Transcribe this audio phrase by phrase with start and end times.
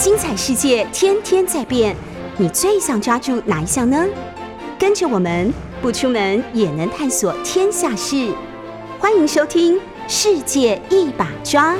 [0.00, 1.94] 精彩世界天天在变，
[2.38, 4.02] 你最想抓住哪一项呢？
[4.78, 8.32] 跟着我们不出门也能探索天下事，
[8.98, 9.76] 欢迎收听
[10.08, 11.74] 《世界一把抓》。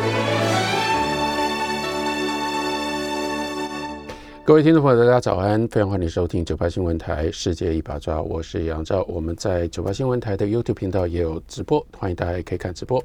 [4.45, 5.67] 各位听众朋友，大家早安！
[5.69, 9.03] 非常欢迎收听九八新闻台《世界一把抓》，我是杨照。
[9.09, 13.03] 我们在九八新闻台的 YouTube 频道也有直播，欢迎大家可以看直播。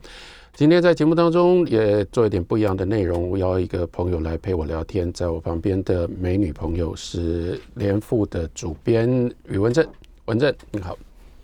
[0.56, 5.12] 今天在节目当中也做一点不一样的内容，我邀一个朋友来陪我聊天。
[5.12, 9.86] 在我旁边的美女朋友是联富的主编宇文正，
[10.24, 10.98] 文正你好。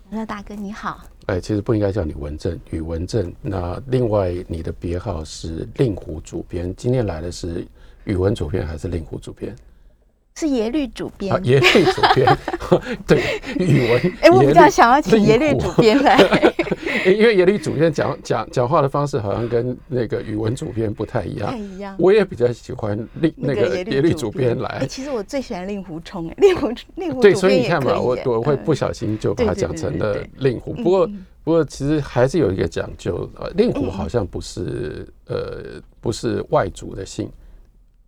[0.08, 1.04] 那大哥你好。
[1.26, 3.30] 哎，其实不应该叫你文正，宇文正。
[3.42, 6.74] 那另外你的别号是令狐主编。
[6.74, 7.66] 今天来的是
[8.04, 9.54] 宇文主编还是令狐主编？
[10.34, 12.38] 是耶律主编，耶律主编，
[13.06, 13.22] 对，
[13.58, 14.12] 语文。
[14.22, 16.16] 哎，我比较想要请耶律主编来，
[17.04, 21.50] 因为耶律主编讲讲讲话的方式好像跟那个语文主编不太一样。
[21.50, 21.94] 不太一样。
[21.98, 24.68] 我也比较喜欢令那个耶律主编来。
[24.80, 27.20] 哎，其实我最喜欢令狐冲，哎，令狐令狐。
[27.20, 30.72] 对，所以你看嘛，我我会不小心就把它讲成了令狐。
[30.72, 31.06] 不过
[31.44, 37.30] 不过，其实还是有一个讲究，呃，令狐好像不是呃不是外族的姓。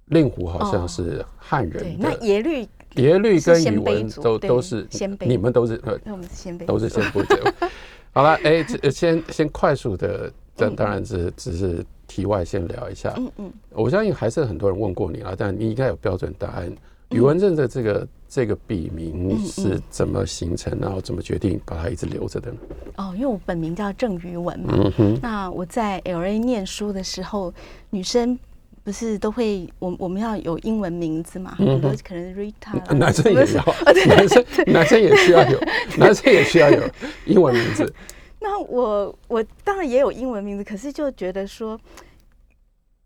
[0.07, 2.67] 令狐好像是汉人的，那耶律
[2.97, 7.67] 耶律跟宇文都都是鲜卑，你们都是呃，那我们是鲜卑，都是鲜卑族。
[8.13, 13.13] 好了，哎，先先快速的，这当然是只是题外，先聊一下。
[13.17, 16.73] 嗯嗯，我相信还是很多人问过你了，但你应该有标准答案。
[17.11, 22.59] 宇文正的这个这个笔名是怎么形成，然后怎么决定把它一直留着的呢？
[22.99, 24.75] 哦，因为我本名叫郑宇文嘛。
[24.77, 25.19] 嗯哼。
[25.21, 27.53] 那我在 LA 念书的时候，
[27.91, 28.39] 女生。
[28.85, 31.55] 不是都会，我我们要有英文名字嘛？
[31.55, 33.65] 很多可能 Rita，男生也要，
[34.07, 35.59] 男生男生也需要有，
[35.97, 36.83] 男生也需要有
[37.25, 37.91] 英文名字。
[38.41, 41.81] 那我我当然也有英文名字，可是就觉得说，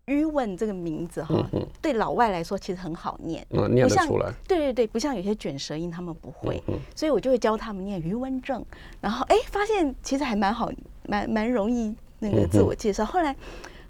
[0.07, 1.49] 余文这个名字哈，
[1.81, 4.29] 对老外来说其实很好念，嗯，念得出来。
[4.45, 6.61] 对对对，不像有些卷舌音他们不会，
[6.93, 8.61] 所以我就会教他们念余文正，
[8.99, 10.69] 然后哎，发现其实还蛮好，
[11.07, 13.05] 蛮蛮容易那个自我介绍。
[13.05, 13.33] 后来。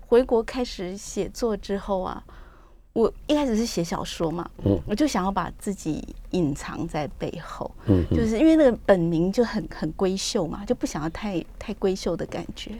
[0.09, 2.23] 回国开始写作之后啊，
[2.93, 12.71] 我一开始是写小说嘛，嗯，我就想要把自己隐藏在背后，嗯，就是因为那个本名就很很闺秀嘛，就不想要太太闺秀的感觉，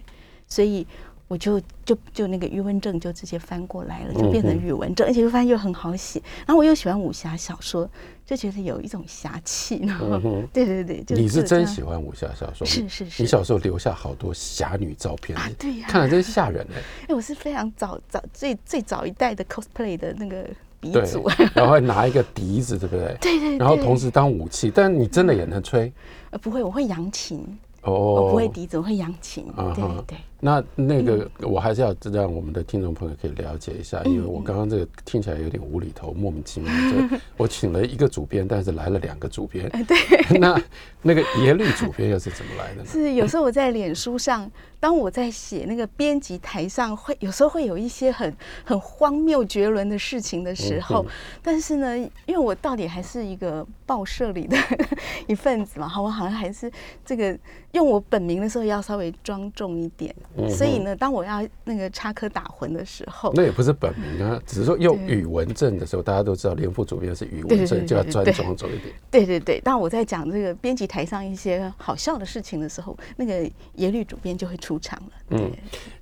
[0.48, 0.88] 所以。
[1.30, 6.20] 我就就就那个余文正就直接翻过来了，就变成宇文正，而且又发现又很好写。
[6.40, 7.88] 然后我又喜欢武侠小说，
[8.26, 9.80] 就觉得有一种侠气。
[9.86, 10.20] 然后，
[10.52, 12.66] 对对对，你是真喜欢武侠小说？
[12.66, 13.22] 是是是。
[13.22, 15.48] 你小时候留下好多侠女照片啊？
[15.60, 16.82] 对呀，看了真吓人哎！
[17.10, 20.44] 哎，我是非常早早最最早一代的 cosplay 的那个
[20.80, 23.16] 鼻祖，然后拿一个笛子，对不对？
[23.22, 23.58] 对对。
[23.60, 25.94] 然后同时当武器，但你真的也能吹？
[26.32, 27.46] 呃，不会，我会扬琴。
[27.84, 29.46] 哦，我不会笛子，我会扬琴。
[29.76, 30.18] 对对。
[30.40, 36.72] 那那个我还是要让我们的听众朋友可以了解一下，因为我刚刚这个听起来有点无厘头，莫名其妙。
[37.36, 39.70] 我请了一个主编，但是来了两个主编。
[39.88, 39.98] 对。
[40.40, 40.62] 那
[41.02, 42.86] 那个耶律主编又是怎么来的呢？
[42.90, 51.06] 是有时候我在脸书上，当我在写那个编辑台上，会有时候会有一些很很荒谬绝伦的事情的时候，
[51.44, 54.58] 但是呢，因为我到底还是一个报社里的
[55.28, 56.72] 一份子嘛，好，我好像还是
[57.06, 57.38] 这个
[57.74, 60.16] 用我本名的时候要稍微庄重一点。
[60.50, 68.94] 所以呢，当我要那个插科打诨的时候，那也不是本名啊，只是说用宇文证的时候，大家都知道连副主编是宇文证，就要专庄重 一点。
[69.12, 73.44] 对对对，当我在讲这个编辑台上一些好笑的事情的时候，那个
[73.76, 75.12] 耶律主编就会出场了。
[75.30, 75.52] 嗯，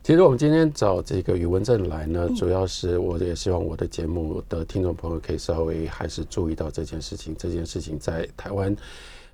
[0.03, 8.75] 其实我们今天找这个宇文正来呢，主要是我也希望我的节目的听众朋友可以稍微还是注意到这件事情，这件事情在台湾。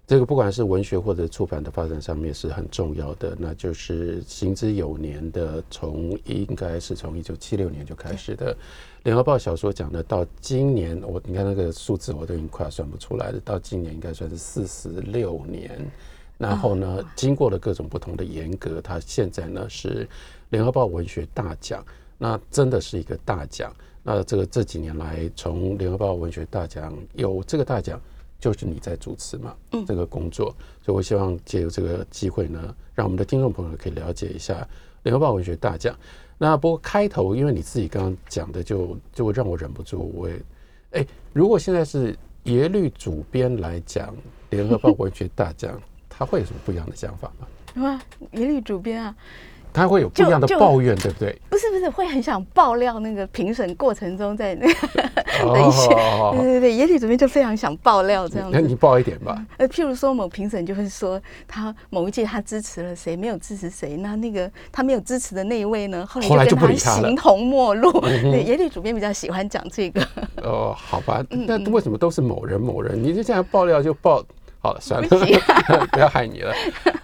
[0.06, 8.54] 这个不管是文学或者出版的发展上面是很重要的，那就是行之有年的，从应该是从一九七六年就开始的
[9.04, 15.90] 《联合报》小说奖的，到今年我你看那个数字我都已经快要算不出来了，到今年应该算是四十六年。
[16.38, 20.06] 然后呢，经过了各种不同的严格，他现在呢是
[20.50, 21.84] 《联合报》文学大奖，
[22.18, 23.74] 那真的是一个大奖。
[24.02, 28.00] 那这个这几年来，从《联合报》文学大奖有这个大奖。
[28.40, 29.56] 就是你在主持嘛，
[29.88, 34.68] 这个工作，所以我希望借由这个机会呢，让我们的听众朋友可以了解一下
[35.04, 35.96] 联合报文学大奖。
[36.38, 40.42] 那不过开头，因为你自己刚刚讲的就，就让我忍不住，我也，
[40.92, 42.14] 哎，如果现在是
[42.44, 44.14] 耶律主编来讲
[44.50, 45.82] 联合报文学大奖，
[46.18, 47.48] 他会有什么不一样的想法吗？
[47.74, 48.02] 什么
[48.34, 49.16] 耶律主编啊？
[49.76, 51.36] 他会有不一样的抱怨，对不对？
[51.50, 54.74] 不是不是，会很想爆料那个评审过程中在那个
[55.52, 55.88] 的一些，
[56.34, 58.56] 对对对，耶律主编就非常想爆料这样子。
[58.56, 59.44] 那你爆一点吧。
[59.58, 67.92] 呃，譬如说某评审就会说他某一届他支持了谁，没有支持谁，那那个他没有支持的那一位呢，后来就跟他形同陌路。
[68.00, 70.08] 对，耶律主编比较喜欢讲这个。
[70.44, 73.02] 哦，好吧，那为什么都是某人某人？
[73.02, 74.24] 你就这样爆料就爆
[74.64, 75.08] 好了，算了，
[75.92, 76.54] 不要害你了。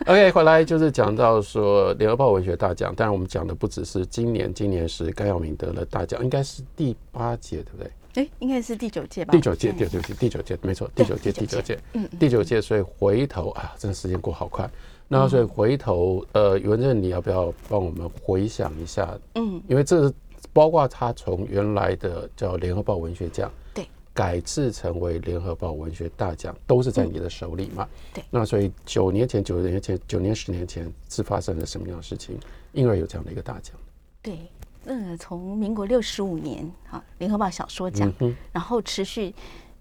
[0.06, 7.92] OK，回来就是讲到说联合报文学大奖，当然我们讲的不只是今年，今年是甘耀明得了大奖，应该是第八届，对不对？
[8.16, 9.34] 哎，应该是第九届吧？
[9.34, 12.62] 第九届，第九届，第九届，没错，第九届，第九届，嗯，第九届。
[12.62, 14.68] 所以回头啊，这个时间过好快。
[15.10, 19.14] 那所以回头，呃，宇文正，你要不要帮我们回想一下？
[19.36, 20.14] 嗯，因为这是
[20.54, 23.69] 包括他从原来的叫联合报文学奖，对，
[24.14, 27.88] 改制成为联合报文学大奖，都是在你的手里嘛？
[28.14, 28.24] 对。
[28.30, 32.38] 那所以九年前、九年前、九年、十年前是发生了什么样的事情，
[32.74, 33.76] 因而有这样的一个大奖？
[34.22, 34.38] 对。
[34.86, 39.32] 那，从民国六十五年啊，联合报小说奖，嗯、然后持续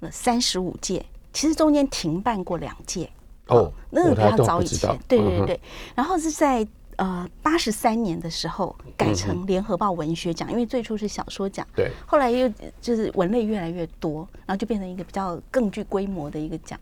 [0.01, 3.09] 了三十五届，其实中间停办过两届
[3.47, 5.61] 哦，那个比较早以前，对对对，嗯、
[5.95, 6.67] 然后是在
[6.99, 12.49] 呃八十三年的时候改成联合报文学奖，嗯、因为最初是小说奖，对，后来又
[12.81, 16.79] 就是文类越来越多，然后就变成一个比较更具规模的一个奖，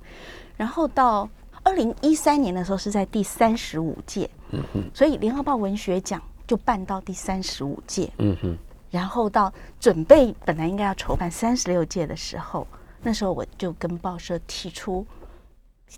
[0.56, 1.26] 然后到
[1.62, 6.20] 二零一三年的时候是在第三十五届，嗯哼，所以联合报文学奖。
[6.48, 8.56] 就办到第三十五届，嗯哼，
[8.88, 12.64] 然后到准备本来应该要筹办三十六届的时候，
[13.02, 15.04] 那时候我就跟报社提出，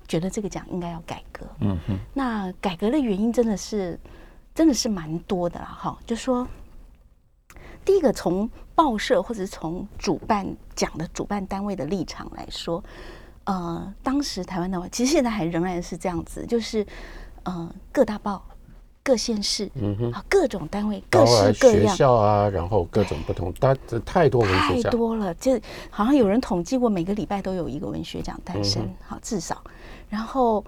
[0.06, 3.98] 觉得这个奖应该要改革，嗯哼，那改革的原因真的是
[4.54, 6.46] 真的是蛮多的啦，哈，就说
[7.84, 12.82] 第一个从报社或者是从主办奖的主办单位的立场来说，
[13.44, 16.86] 呃，当时台湾的话其实现在还仍然是这样子，就是
[17.44, 18.44] 呃各大报。
[19.08, 25.58] 各县市，嗯哼，各种单位，各式各样，学校啊，然后各种不同，但这太多文学奖，太多了，就
[25.88, 29.64] 好像有人统计过，每个礼拜都有一个文学奖诞生，好，至少，
[30.10, 30.62] 然后，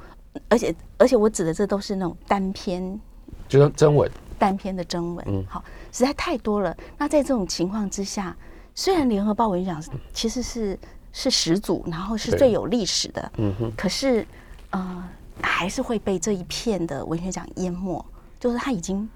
[0.48, 2.98] 而且，而且我指的这都是那种单篇，
[3.46, 5.62] 就是征文，单篇的征文，嗯，好，
[5.93, 6.75] 实在太多了。
[6.96, 8.34] 那在这种情况之下，
[8.75, 9.84] 虽然联合报文学奖
[10.14, 10.78] 其实是
[11.12, 14.26] 是始祖，然后是最有历史的，嗯哼，可是，
[14.70, 15.06] 呃，
[15.43, 18.02] 还是会被这一片的文学奖淹没。
[18.40, 19.08] 就是他已经，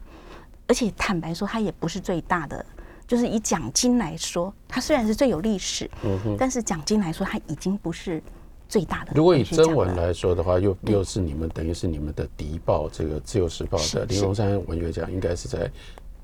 [0.69, 2.65] 而且坦白说，他也不是最大的。
[3.07, 8.23] 就是以奖金来说，他虽然是最有历史，嗯哼，但是奖金来说，他已经不是
[8.67, 9.13] 最大的。
[9.15, 15.71] 如果以征文来说的话，又又是你们等于是你们的敌报，这个《自由时报》的林荣山文学奖，应该是在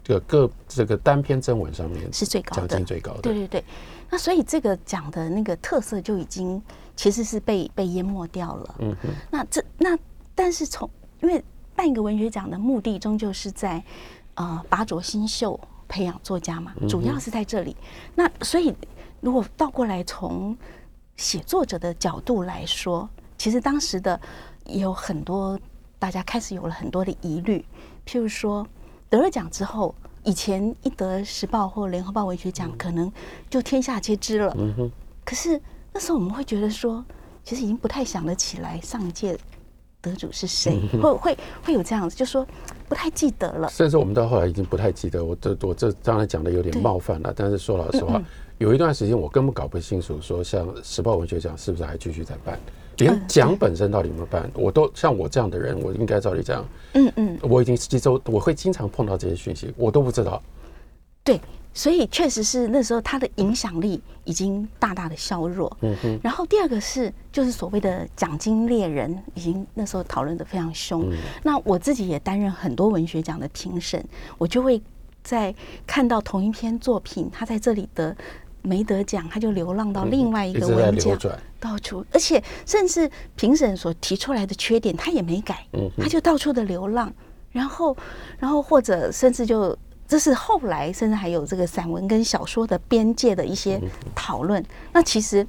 [0.03, 3.21] 这个各这个单篇征文上面是最高的，奖金最高的。
[3.21, 3.65] 对对对，
[4.09, 6.61] 那所以这个奖的那个特色就已经
[6.97, 8.75] 其实是被被淹没掉了。
[8.79, 9.99] 嗯哼，那这那
[10.35, 10.89] 但是从
[11.21, 11.45] 因为。
[11.81, 13.83] 办一个文学奖的目的，终究是在，
[14.35, 17.75] 呃，拔擢新秀，培养作家嘛，主要是在这里。
[18.15, 18.75] 那所以，
[19.23, 20.55] 如果倒过来从
[21.17, 24.21] 写作者的角度来说，其实当时的
[24.67, 25.59] 也有很多
[25.99, 27.65] 大家开始有了很多的疑虑，
[28.05, 28.67] 譬如说
[29.09, 33.11] 得了奖之后，以前一得时报或联合报文学奖，可能
[33.49, 34.55] 就天下皆知了。
[35.25, 35.59] 可是
[35.95, 37.03] 那时候我们会觉得说，
[37.43, 39.39] 其实已经不太想得起来上一届。
[40.03, 40.79] 得主是谁？
[41.01, 42.47] 会会会有这样子，就说
[42.89, 43.69] 不太记得了。
[43.69, 45.25] 甚至我们到后来已经不太记得。
[45.25, 48.21] 我这我这当然讲的有点冒犯了，但是说老实话，
[48.59, 52.59] 有一段时间我根本搞不清楚，说像时报文学奖是不是还继续在办，
[52.99, 60.43] 连奖本身到底有没有办，我都像我这样的人，我应该照理讲，嗯嗯，我已经几周我会经常碰到这些讯息，我都不知道。
[61.23, 61.41] 对。
[61.73, 65.75] 所以确实是那时候他的影响力已经大大的削弱。
[65.83, 66.19] 嗯哼。
[66.23, 71.09] 然后第二个是，就是所谓的奖金猎人，已经那时候讨论的非常凶。
[71.45, 74.05] 那我自己也担任很多文学奖的评审，
[74.37, 74.83] 我就会
[75.23, 75.55] 在
[75.87, 78.15] 看到同一篇作品，他在这里得
[78.63, 81.17] 没得奖，他就流浪到另外一个文奖，
[81.61, 85.65] 到处，而且甚至评审所提出来的缺点，他也没改，
[85.97, 87.13] 他就到处的流浪，
[87.53, 87.97] 然后，
[88.39, 89.79] 然后或者甚至就。
[90.11, 93.81] 这是后来，甚至还有这个散文跟小说的边界的一些
[94.13, 94.61] 讨论。
[94.93, 95.47] 那其实，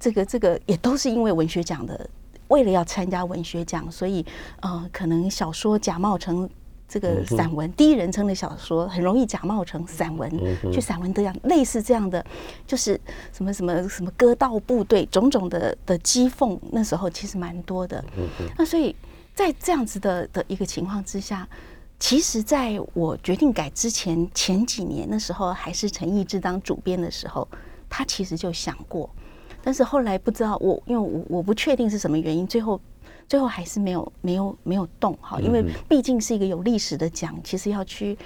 [0.00, 2.08] 这个这个也都是因为文学奖的，
[2.48, 4.24] 为了要参加文学奖，所以
[4.60, 6.48] 呃，可能小说假冒成
[6.88, 10.32] 这个散文，第一人称的小说很容易假冒成散文，
[10.72, 12.24] 去散文得奖，类似这样的，
[12.66, 12.98] 就是
[13.34, 18.02] 什么什么什么割稻部队，种种的的讥讽，那时候其实蛮多的。
[18.56, 18.96] 那所以
[19.34, 21.46] 在这样子的的一个情况之下。
[21.98, 27.46] 其实，在我决定改之前前几年，那时候还是陈义之当主编的时候，
[27.88, 29.10] 他其实就想过，
[29.62, 32.80] 但是后来不知道我，因为我我不确定是什么原因，最后
[33.28, 38.16] 最后还是没有没有没有动哈，因为毕竟是一个有历史的奖，其实要去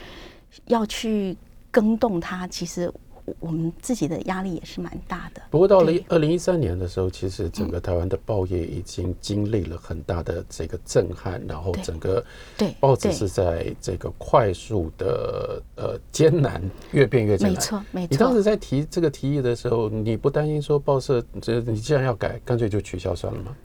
[0.67, 1.35] 要去
[1.71, 2.93] 更动它，其实
[3.39, 5.43] 我们自己的压力也是蛮大的。
[5.51, 12.25] 不过到了二零一三年的时候，其实整个台湾的报业已经经历了很大的这个震撼，然后整个
[12.57, 17.55] 对报纸是在这个快速的呃艰难越变越艰难。
[17.55, 18.09] 没错，没错。
[18.11, 23.57] 你当时在提这个提议的时候，你不担心说报社这你既然要改，干脆就取消算了吗？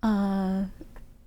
[0.00, 0.70] 呃，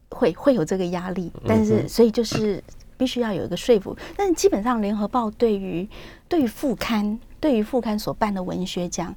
[0.10, 2.64] 会会有这个压力，但是所以就是。
[2.98, 5.86] 必须要有一个说服，但是基本上联合报对于
[6.30, 9.14] 对于副刊对于副刊所办的文学奖，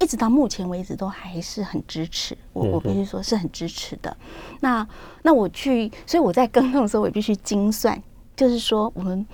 [0.00, 2.36] 一直到目前为止都还是很支持。
[2.52, 4.16] 我我必须说是很支持的。
[4.58, 4.84] 那
[5.22, 8.02] 那我去，所以我在更动的时候，我也必须精算，
[8.34, 9.24] 就是说我们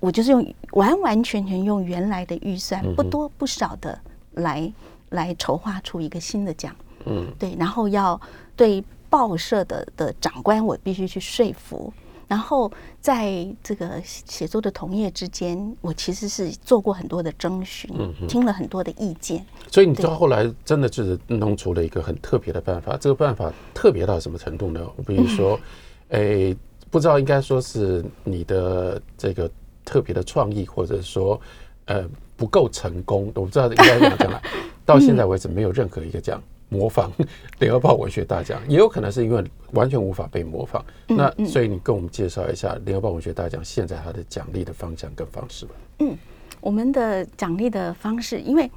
[0.00, 4.00] 我就是用完完全全用原来的预算，不多不少的
[4.32, 4.72] 来
[5.10, 6.74] 来筹划出一个新的奖。
[7.04, 8.18] 嗯，对，然后要
[8.56, 11.92] 对报社的的长官，我必须去说服。
[12.28, 17.88] 然后在这个写作的同业之间，我其实是做过很多的征询，
[18.28, 19.44] 听了很多的意见。
[19.70, 22.96] 所以你到后来真的就是弄出了一个很特别的办法。
[22.96, 24.80] 这个办法特别到什么程度呢？
[25.06, 25.58] 比如说，
[26.10, 26.56] 诶，
[26.90, 29.50] 不知道应该说是你的这个
[29.84, 31.40] 特别的创意，或者说
[31.84, 32.04] 呃
[32.36, 33.30] 不够成功。
[33.34, 34.42] 我不知道应该怎么讲了。
[34.84, 36.42] 到现在为止，没有任何一个奖。
[36.68, 37.12] 模仿
[37.60, 40.84] 联合报文学大奖，也有可能是因为完全无法被模仿。
[41.06, 45.74] 那所以你跟我们介绍一下联合报文学大奖现在它的奖励的方向跟方式吧。
[46.00, 46.16] 嗯，
[46.60, 48.70] 我们的奖励的方式，因为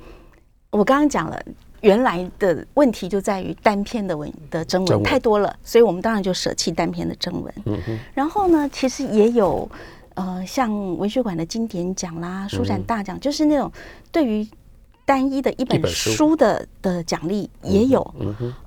[0.70, 1.44] 我刚刚讲了，
[1.82, 7.54] 原来的问题就在于单篇的文的征文太多了，所以我们当然就舍弃单篇的征文。
[7.66, 8.00] 嗯哼。
[8.14, 9.68] 然后呢，其实也有
[10.14, 13.72] 呃，像文学馆的经典奖啦、书展大奖，就是那种
[14.12, 14.48] 对于。
[15.10, 16.36] 单一的一本书。
[16.36, 18.00] 的的奖励也有，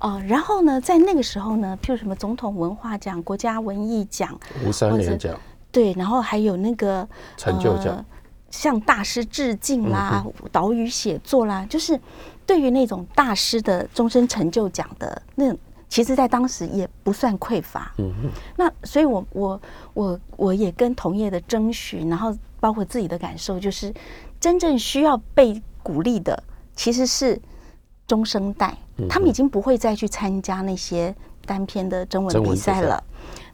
[0.01, 5.39] 哦，然后呢，在那个时候呢，譬如什么总统文化奖、国家文艺奖、吴三连奖，
[5.71, 8.05] 对，然后还有那个成就奖，
[8.51, 11.99] 向大师致敬啦、岛屿写作啦，就是
[12.45, 15.55] 对于那种大师的终身成就奖的那，
[15.89, 17.95] 其实在当时也不算匮乏。
[17.99, 19.61] 嗯哼，那所以我我
[19.95, 23.95] 我我也跟同业的征询，然后包括自己的感受，就是
[24.41, 25.63] 真正需要被。
[25.83, 26.41] 鼓励的
[26.75, 27.41] 其实是
[28.07, 28.77] 中生代，
[29.09, 31.15] 他们已经不会再去参加那些
[31.47, 33.03] 单篇的征文比赛了，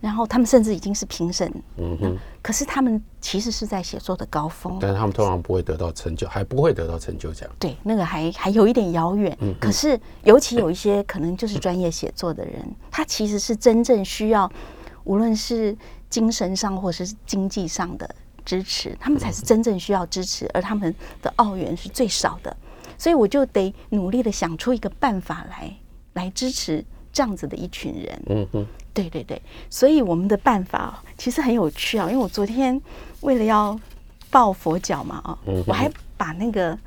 [0.00, 1.52] 然后他们甚至已经是评审。
[1.76, 7.48] 嗯哼，可是他们其实是在写作的高峰，但是他们通常不会得到成就，还不会得到成就奖。
[7.58, 9.36] 对，那个还还有一点遥远。
[9.40, 12.54] 嗯，可是尤其有一些可能就是专业写作的人，
[12.90, 14.50] 他其实是真正需要，
[15.04, 15.76] 无论是
[16.10, 18.14] 精神上或是经济上的。
[18.48, 22.56] 支持他们才是真正需要支持，而他们的澳元是最少的，
[22.96, 25.70] 所以我就得努力的想出一个办法来，
[26.14, 28.22] 来支持这样子的一群人。
[28.30, 32.80] 嗯嗯，对对对，所以我们的办法其实很有趣啊，因为我昨天
[33.20, 33.78] 为了要
[34.30, 36.78] 抱佛脚嘛啊，我还把那个，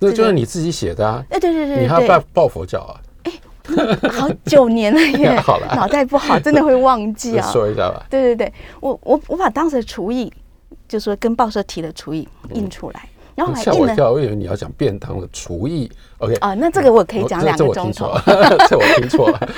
[0.00, 1.24] 那就是你自己写的啊？
[1.30, 2.98] 哎，对对对，你还要抱抱佛脚啊？
[3.22, 3.32] 哎，
[4.10, 7.46] 好九年了耶， 好了，脑袋不好，真的会忘记啊。
[7.52, 8.04] 说一下吧。
[8.10, 10.32] 对对对，我我我把当时的厨艺。
[10.88, 13.72] 就说跟报社提的厨艺印出来，然后还印了。
[13.72, 15.90] 吓我一跳，我以为你要讲便当的厨艺。
[16.18, 18.10] OK 啊，那这个我可以讲两个钟头。
[18.68, 19.48] 这我听错了。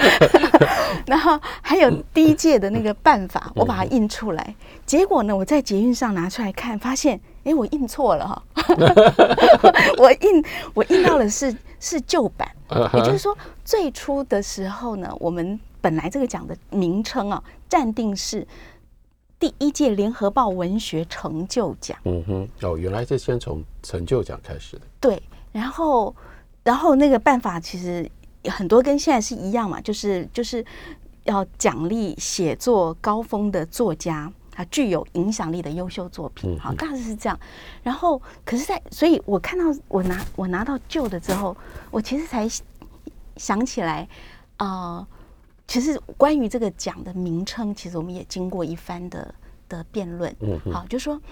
[1.06, 4.54] 然后还有第一届的那个办法，我把它印出来。
[4.84, 8.42] 结果呢，我在捷运上拿出来看，发现哎，我印错了哈。
[9.96, 10.44] 我印
[10.74, 12.46] 我印到了是是旧版，
[12.92, 18.46] 也就是说最初的时候呢，我们本来这个奖的名称啊，暂定是。
[19.40, 24.82] 第一届联合报文学成就奖，嗯哼，哦，原来是先从成就奖开始的。
[25.00, 25.20] 对，
[25.50, 26.14] 然后，
[26.62, 28.06] 然后那个办法其实
[28.50, 30.62] 很多跟现在是一样嘛，就是就是
[31.24, 37.40] 要奖励写作高峰的作家，啊具有影响力的优秀作品，好，大致是这样。
[37.82, 41.56] 然后，可是，在所以我看到我拿我拿到旧的之后，
[41.90, 42.46] 我其实才
[43.38, 44.06] 想起来
[44.58, 44.98] 啊。
[44.98, 45.06] 呃
[45.70, 49.32] 其实关于这个奖的名称，其实我们也经过一番的
[49.68, 50.34] 的辩论。
[50.40, 51.22] 嗯，好，就说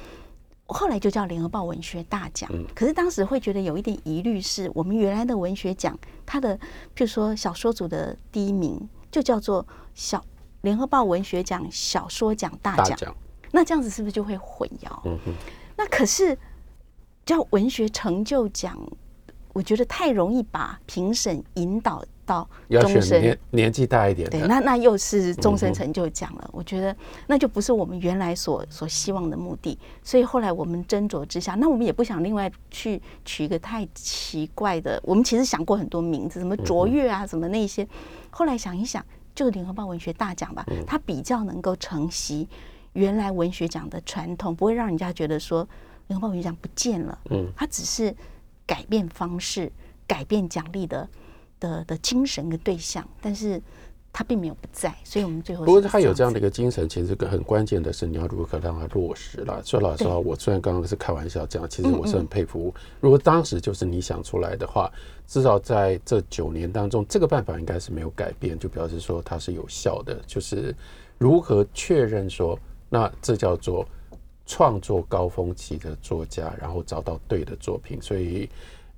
[0.66, 2.48] 后来就叫联合报文学大奖。
[2.72, 10.24] 可是当时会觉得有一点疑虑，是我们原来的文学奖，它的譬如说小说组的第一名就叫做小
[10.60, 12.96] 联合报文学奖小说奖大奖。
[13.50, 15.00] 那这样子是不是就会混淆？
[15.04, 15.34] 嗯哼。
[15.76, 16.38] 那可是
[17.26, 18.78] 叫文学成就奖，
[19.52, 22.04] 我觉得太容易把评审引导。
[22.28, 26.50] 到终身年年纪大一点，对，那那又是终身成就奖了。
[26.52, 26.94] 我觉得
[27.26, 29.78] 那就不是我们原来所所希望的目的。
[30.02, 35.00] 所以后来我们斟酌之下，那我们也不想另外去取一个太奇怪的。
[35.02, 37.88] 我们其实想过很多名字，什么卓越啊，什么那些。
[38.28, 39.02] 后来想一想，
[39.34, 42.46] 就联合报文学大奖吧，它比较能够承袭
[42.92, 45.66] 原来文学奖的传统，不会让人家觉得说
[46.08, 47.18] 联合报文学奖不见了。
[47.30, 48.14] 嗯，它只是
[48.66, 49.72] 改变方式、
[50.06, 51.08] 改变奖励的
[51.60, 53.60] 的的精神跟对象，但是。
[54.10, 59.62] 他并没有不在，所以我们最后不过他有这样的一个精神，其实个很关键的是你要如何让他落实了。
[59.62, 62.74] 说老实话，我虽然刚刚是开玩笑讲，其实我是很佩服。
[63.00, 64.90] 如果当时就是你想出来的话，
[65.26, 70.18] 至少在这九年当中，这个办法应该是没有改变，就表示说它是有效的。
[70.26, 70.74] 就是
[71.18, 73.86] 如何确认说，那这叫做
[74.46, 78.00] 创作高峰期的作家，然后找到对的作品。
[78.02, 78.48] 所以，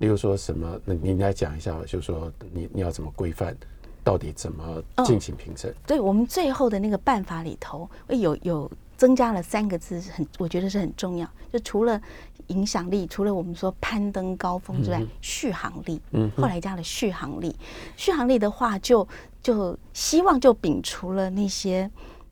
[0.00, 3.56] 例如说什么，那你来讲一下，就是说你你要怎么规范？
[4.02, 5.70] 到底怎么进行评审？
[5.70, 11.28] 哦，对，我们最后的那个办法里头，有有增加了三个字，很我觉得是很重要。
[11.52, 12.00] 就除了
[12.46, 16.00] 影响力，除了我们说攀登高峰之外，续航力。
[16.12, 17.54] 嗯，后来加了续航力。
[17.94, 19.06] 续航力的话就，
[19.42, 21.90] 就就希望就摒除了那些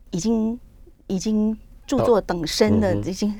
[0.09, 0.59] 已经
[1.05, 1.55] 已经
[1.89, 3.33] 著作等身的，已经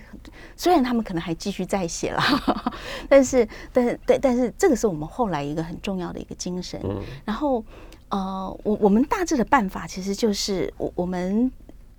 [0.58, 2.22] 虽然他们可能还继续在写了，
[3.08, 6.82] 但是但是对，但是这个是我们后来一个很重要的一个精神。
[7.24, 7.64] 然后。
[8.12, 11.52] 呃，我我们大致的办法其实就是我我们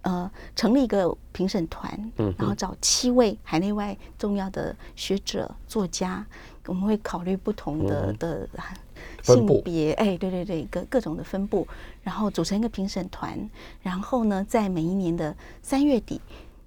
[0.02, 6.26] 呃成立一个评审团，嗯，然后找七位海内外重要的学者作家，
[6.66, 8.49] 我们会考虑不同的的
[9.23, 11.66] 性别，哎，对对对，各各种的分布，
[12.02, 13.38] 然后组成一个评审团，
[13.83, 16.21] 然后呢，在每一年的三月底，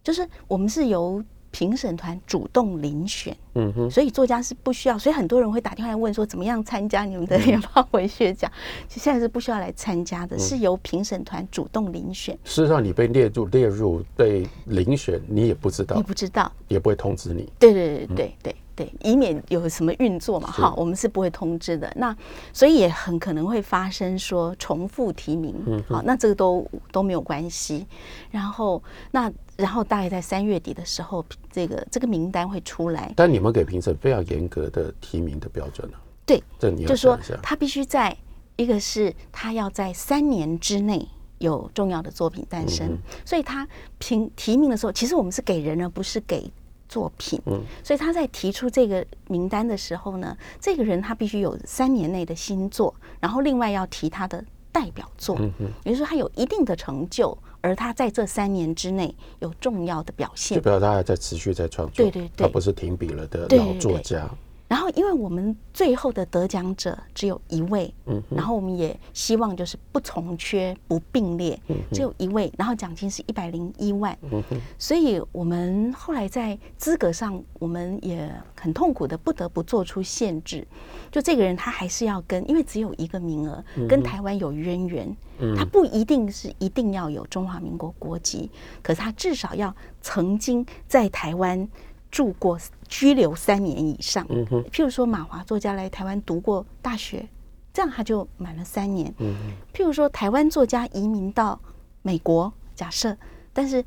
[0.04, 1.24] 就是我们是由。
[1.56, 8.52] 评审团主动遴选，嗯哼，所以作家是不需要，所以很多人会打电话来问说，怎么样参加你们的联邦文学奖？
[8.88, 12.36] 其实现在是不需要来参加的，是由评审团主动遴选。
[12.44, 17.48] 事实上，你被列入列入被遴选，你也不知道，你不知道，也不会通知你。
[17.60, 18.56] 对对对对对。
[18.76, 21.92] 对，以免有什么运作嘛，哈，我们是不会通知的。
[21.96, 22.16] 那
[22.52, 27.86] 所以也很可能会发生说重复提名，嗯，好，那这个都都没有关系。
[28.32, 33.14] 然后那然后大概在三月底的时候，这个这个名单会出来。
[33.16, 35.98] 但你们给评审非常严格的提名的标准呢？
[36.26, 38.18] 对，这你要就说他必须在
[38.56, 43.68] 一个是他要在三年之内有重要的作品诞生，所以他
[44.00, 46.52] 评提名的时候，其实我们是给人而不是给。
[46.90, 64.20] 作品，嗯，所以他在提出这个名单的时候呢，这个人他必须有三年内的新作，然后另外要提他的代表作，嗯哼，也就是说他有一定的成就，而他在这三年之内有重要的表现，就表示他还在持续在创作，对对对，他不是停笔了的老作家。
[64.20, 64.20] 对。
[64.20, 64.43] 对对
[64.74, 74.42] 然后，因为我们最后的得奖者只有一位，嗯，然后我们也希望就是不从缺、不并列，只有一位，然后奖金是一百零一万，嗯，
[74.80, 78.28] 所以我们后来在资格上，我们也
[78.60, 80.68] 很痛苦的不得不做出限制，
[81.12, 85.56] 就这个人他还是要跟，因为只有一个名额，跟台湾有渊源，嗯。
[85.56, 88.50] 他不一定是一定要有中华民国国籍，
[88.82, 91.70] 可是他至少要曾经在台湾。
[92.14, 92.60] 住过、
[92.94, 97.28] 居留三年以上，嗯哼，譬如说马华作家来台湾读过大学，
[97.74, 99.12] 这样他就满了三年。
[99.18, 99.36] 嗯，
[99.74, 101.60] 譬如说台湾作家移民到
[102.04, 103.18] 美国，假设，
[103.52, 103.84] 但是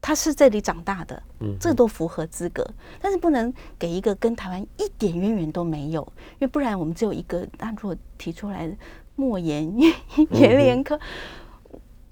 [0.00, 2.68] 他是这里长大的，嗯，这都符合资格，
[3.00, 7.46] 但是不能给一个跟台湾一点渊源都没有，因为不然我们只有一个。
[7.56, 8.74] 他如果提出来的
[9.14, 9.72] 莫言、
[10.32, 10.98] 阎连科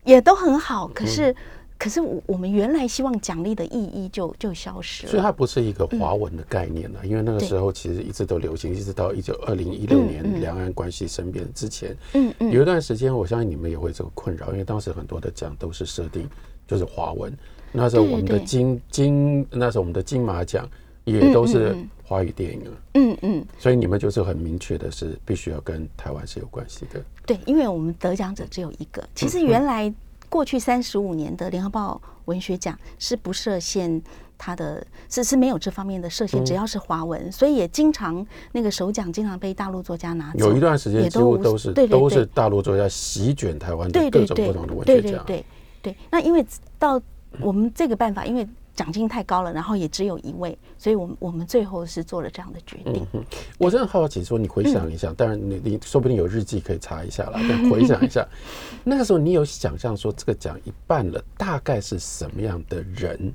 [0.05, 1.35] 也都很好，可是。
[1.79, 16.29] 可是我我们原来希望奖励的意义就就消失了，所以它不是一个华文的概念了，因为那个时候其实一直都流行，一直到一九二零一六年两岸关系生变之前，嗯嗯，有一段时间我相信你们也会这个困扰，因为当时很多的奖都是设定
[16.67, 17.33] 就是华文，
[17.71, 20.69] 那时候我们的金金那时候我们的金马奖
[21.05, 29.95] 也都是华语电影啊，嗯嗯，所以你们就是很明确的是必须要跟台湾是有关系的，对，因为我们得奖者只有一个，其实原来。
[30.29, 34.01] 过去三十五年的联合报文学奖是不设限，
[34.37, 40.39] 它的是是没有这方面的设限，只要是华文，所以也经常那个首奖经常被大陆作家拿走。
[40.39, 45.25] 有一段时间几乎都是都是大陆作家席卷台湾的各种不同的文学奖。
[45.27, 45.45] 对对
[45.83, 46.45] 对对，那因为
[46.79, 47.01] 到
[47.41, 48.47] 我们这个办法，因为。
[48.79, 53.05] 奖金太高了，然后也只有一位，所以我们我们最后是做了这样的决定。
[53.13, 53.25] 嗯、
[53.59, 58.25] 我真的好奇，说你回想一下，嗯、当然你你说不定有日记可以查一下了，但回想一下，
[58.85, 63.35] 那个时候你有想象说这个奖一半了，大概是什么样的人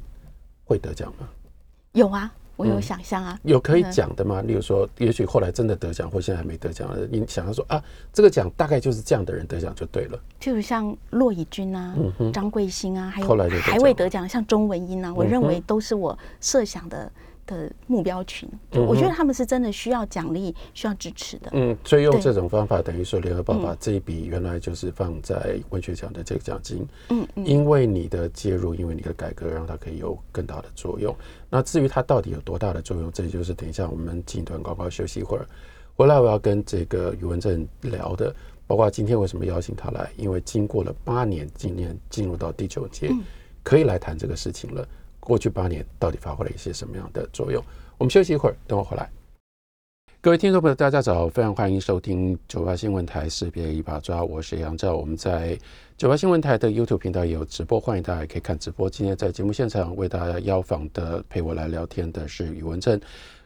[0.64, 1.28] 会得奖吗？
[1.92, 2.34] 有啊。
[2.56, 4.42] 我有想象啊，有可以讲的吗？
[4.42, 10.20] 例如说，也许后来真的得奖，或现在还没得奖的，你想要说啊，这个奖大概就是这样的人得奖就对了。
[10.40, 11.96] 譬如像骆以军啊，
[12.32, 13.28] 张贵兴啊，还有
[13.62, 17.12] 还未得奖，像钟文英啊，我认为都是我设想的
[17.46, 21.50] 的目标群，我觉得他们是真的需要奖励、需要支持的。
[21.54, 31.16] 嗯，所以用这种方法，等于说联合报把这一笔原来就是放在文学奖的这个奖金，嗯嗯，因为你的介入，因为你的改革，让它可以有更大的作用。
[31.50, 35.46] 那至于它到底有多大的作用，这就是等一下我们进一段广告休息一会儿，
[35.96, 38.34] 回来我要跟这个宇文正聊的，
[38.66, 43.12] 包括今天为什么邀请他来，因为经过了八年，今年进入到第九届，
[43.62, 44.88] 可以来谈这个事情了。
[45.24, 47.64] 过去八年到底发挥了一些什么样的作用？
[47.98, 49.10] 我们休息一会儿，等我回来。
[50.20, 54.96] 各位听众朋友，大家早，非常欢迎收听九八新闻台识别一把抓，我是杨照。
[54.96, 55.58] 我们在
[55.98, 58.90] 九八新闻台的 YouTube 频道也有直播，欢迎大家可以看直播。
[58.90, 63.00] 今天在节目现场为大家邀访的、陪我来聊天的是宇文正，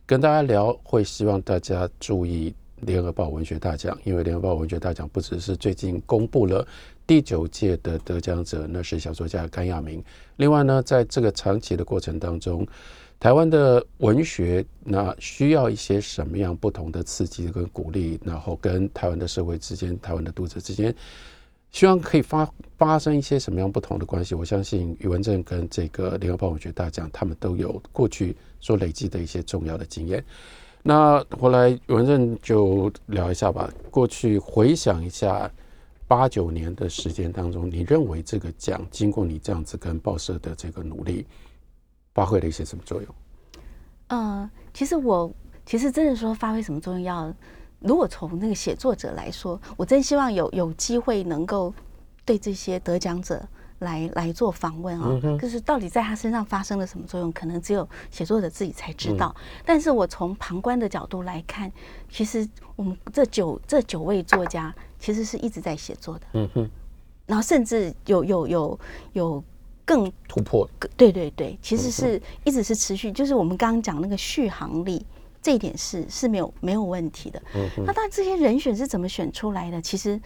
[0.06, 6.68] 跟大家聊，会希望大家注意联合报文学大奖，因为联合报文学大奖不只是最近公布了。
[7.08, 10.04] 第九届的得奖者，那是小说家甘亚明。
[10.36, 12.68] 另外呢，在这个长期的过程当中，
[13.18, 20.94] 台湾的文学那需要一些什么样不同的刺激跟鼓励，然后跟台湾的社会之间、台湾的读者之间，
[21.72, 24.36] 希望可以发发生一些什么样不同的关系。
[24.36, 30.22] 我相信宇文正跟这个联合报文学大奖，他们都有过去所累积的一些重要的经验。
[30.84, 35.50] 那后来宇文正就聊一下吧，过去回想一下。
[36.08, 41.28] 八九年的时间当中，你认为这个奖经过你这样子跟报社的这个努力，
[42.14, 43.16] 发挥了一些什么作用？
[44.08, 45.30] 嗯，其实我
[45.66, 47.34] 其实真的说发挥什么作用，要
[47.80, 51.74] 如果从那个写作者来说，我真希望有有机会能够
[52.24, 53.46] 对这些得奖者。
[53.80, 59.36] 来来做访问啊，就是到底在他身上发生了什么作用，可能只有写作者自己才知道。
[59.66, 61.72] 但是我从旁观的角度来看，
[62.10, 66.70] 其实我们这九这九位作家其实是一直在写作的，嗯哼，
[67.28, 68.80] 然后甚至有有有
[69.14, 69.44] 有
[69.86, 75.06] 更突破，对对对，其实是一直是持续，就是我们刚刚讲那个续航力
[75.40, 77.40] 这一点是是没有没有问题的。
[77.54, 79.80] 嗯，那当然这些人选是怎么选出来的？
[79.80, 80.20] 其实。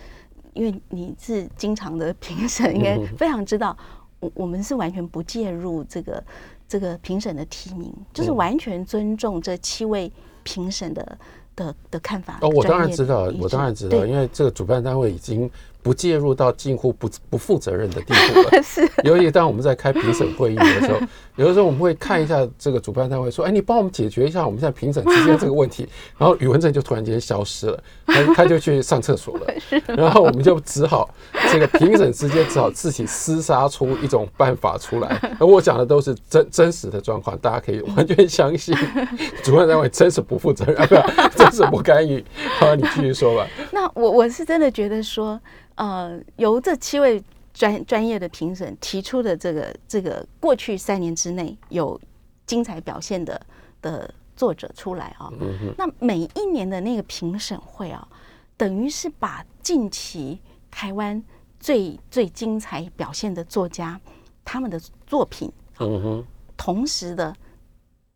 [0.53, 3.75] 因为你是经常的评审，应该非常知道，
[4.19, 6.23] 我我们是完全不介入这个
[6.67, 10.11] 这个评审的提名，就是完全尊重这七位
[10.43, 11.17] 评审的
[11.55, 12.37] 的的看法。
[12.41, 15.49] 哦，我当然知道，我当然知道，因为这个主办单位已经。
[15.83, 18.61] 不介入到近乎不不负责任的地步了。
[18.63, 20.99] 是，尤其当我们在开评审会议的时候，
[21.37, 25.87] 有的时候我们会看一下这个主办单位，说：“哎，你帮我们解决一下我们现在评审之间这个问题。
[26.17, 29.47] ”然后宇文正就突然间消失了，他他就去上厕所了。
[29.87, 31.09] 然后我们就只好
[31.51, 35.19] 这个评审之间只好自己厮杀出一种办法出来。
[35.39, 38.75] 而我讲的都是真真实的状况，大家可以完全相信
[39.41, 40.87] 主办单位真是不负责任，
[41.35, 42.23] 真是不干预。
[42.59, 43.47] 好，你继续说吧。
[43.71, 45.39] 那我我是真的觉得说。
[45.75, 51.99] 呃，由这七位专专业的评审提出的这个这个过去三年之内有
[52.45, 53.41] 精彩表现的
[53.81, 55.31] 的作者出来啊，
[55.77, 58.07] 那每一年的那个评审会啊，
[58.57, 61.21] 等于是把近期台湾
[61.59, 63.99] 最最精彩表现的作家
[64.45, 67.35] 他们的作品，嗯哼，同时的，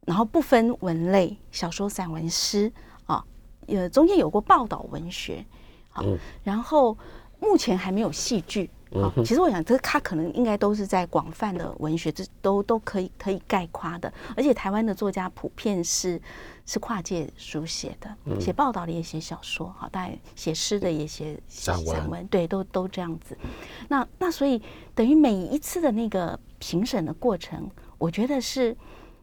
[0.06, 2.72] 然后不分文类，小说、散文、诗
[3.06, 3.24] 啊，
[3.68, 5.46] 呃，中间有过报道文学，
[5.89, 6.04] 好，
[6.44, 6.96] 然后。
[7.39, 14.12] 目前还没有戏剧啊，其实我想，这他可能应该都是在广泛的文学，这都都可以可以概括的。
[14.38, 16.21] 而且台湾的作家普遍是
[16.65, 21.78] 是跨界书写的，写报道的也写小说，好，当然写诗的也写散
[22.10, 23.38] 文，对，都都这样子。
[23.89, 24.62] 那那所以
[24.93, 28.76] 等于每一次的那个评审的过程，我觉得是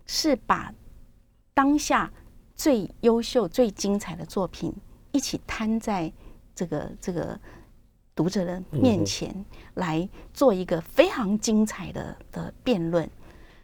[0.06, 0.74] 是把
[1.54, 2.12] 当下
[2.54, 4.70] 最优秀、最精彩的作品
[5.12, 6.12] 一起摊在
[6.54, 7.40] 这个这个。
[8.14, 9.44] 读者的面前
[9.74, 13.08] 来做一个非常精彩的的辩论，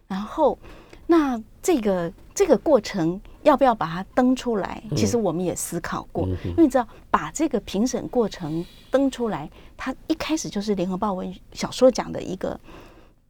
[0.06, 0.58] 然后
[1.06, 4.82] 那这个这个过程要不要把它登出来？
[4.96, 12.60] 其实我们也思考过，因为你知道把这个评审过程登出来，它一开始就是联合报文小说奖的一个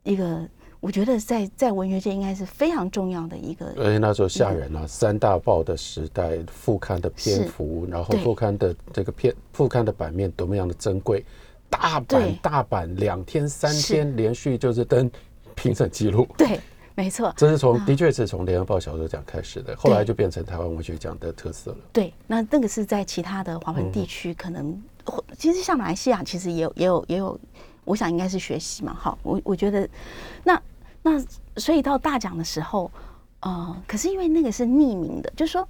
[0.02, 0.48] 一个。
[0.80, 4.86] 我觉得在在文学界应该是非常重要的一个，而且那时候吓人啊！
[4.86, 11.24] 三大报的时代，副刊的篇幅，然后副刊的这个篇副刊的版面多么样的珍贵，
[11.68, 15.10] 大版大版两天三天连续就是登
[15.56, 16.60] 评审记录，对，
[16.94, 21.78] 没错，这是从的确是从联合报小说奖开始的，后来就变成台湾文学奖的特色了。
[21.92, 24.80] 对，那那个是在其他的华文地区可能，
[25.36, 27.40] 其实像马来西亚其实也有也有也有。
[27.88, 29.88] 我想应该是学习嘛，好，我我觉得，
[30.44, 30.62] 那
[31.02, 31.18] 那
[31.56, 32.90] 所以到大奖的时候，
[33.40, 35.66] 呃，可是因为那个是匿名的，就是说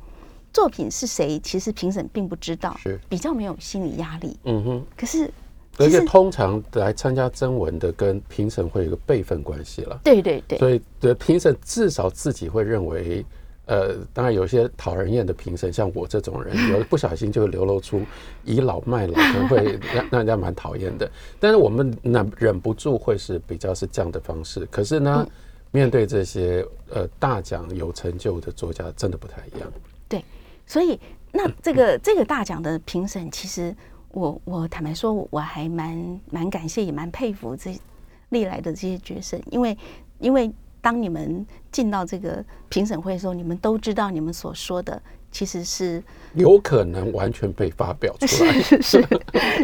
[0.53, 4.37] 作品是谁，其实评审并不知道，是比较没有心理压力。
[4.45, 4.87] 嗯哼。
[4.97, 5.31] 可是，
[5.77, 10.01] 而且通常来参加征文的跟评审会有一个辈分关系了。
[10.03, 10.59] 对对对。
[10.59, 13.25] 所以的评审至少自己会认为，
[13.69, 18.01] 呃，当然有些讨人厌的评审，像我这种人， 有不小心就流露出
[18.45, 21.11] 倚老卖老，可能会 让让人家蛮讨厌的。
[21.39, 24.67] 但是我们忍忍不住会是比较是这样的方式。
[24.71, 25.31] 可是呢，嗯、
[25.71, 29.71] 面对这些呃大奖有成就的作家，真的不太一样。
[30.09, 30.25] 对，
[30.67, 30.99] 所以
[31.31, 33.77] 那这个这个大奖的评审，其实
[34.13, 37.79] 我我坦白说，我还蛮蛮感谢，也蛮佩服这
[38.31, 39.77] 历来的这些决审，因为
[40.21, 40.51] 因为。
[40.89, 44.99] 当你们进到这个评审会的时候，你们都知道你们所说的
[45.31, 48.53] 其实是有可能完全被发表出来。
[48.55, 49.05] 是 是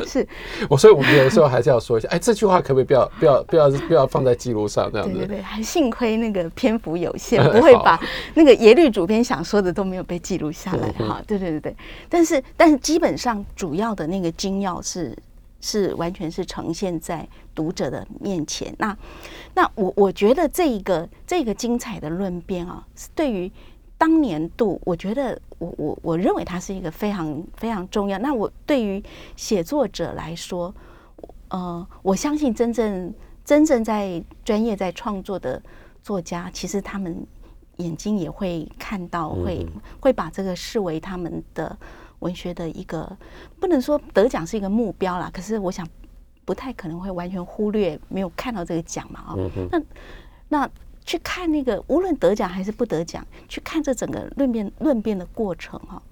[0.07, 0.29] 是，
[0.69, 4.93] 我所以我们有的时候还是要说一下，哎，这句话可不可以不要不要不要不要放在记录上？
[4.93, 5.15] 这样子。
[5.15, 7.99] 对对对，还幸亏那个篇幅有限，不会把
[8.35, 10.93] 那个耶律主编想说的都没有被记录下来。
[11.09, 11.77] 哈，对对对对，
[12.11, 15.17] 但是但是基本上主要的那个精要是。
[15.65, 18.75] 是完全是呈现在读者的面前。
[18.79, 18.95] 那
[19.55, 23.51] 那我我觉得这一个这个精彩的论辩啊，是对于
[23.97, 28.19] 当年度，我觉得我我我认为它是一个非常非常重要。
[28.19, 29.03] 那我对于
[29.37, 30.75] 写作者来说，
[31.49, 35.63] 呃，我相信真正真正在专业在创作的
[36.03, 37.27] 作家，其实他们
[37.79, 39.67] 眼睛也会看到，会
[39.99, 41.75] 会把这个视为他们的。
[42.25, 43.17] 文学的一个
[43.61, 45.87] 不能说得奖是一个目标啦，可是我想
[46.45, 49.69] 不太可能会完全忽略没有看到这个奖嘛啊、哦嗯。
[49.71, 49.83] 那
[50.49, 50.71] 那
[51.05, 56.03] 去看那个无论得奖还是不得奖，去看这整个论辩论辩的过程哈、哦，